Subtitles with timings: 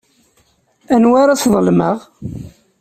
[0.93, 1.97] Anwa ara sḍelmeɣ?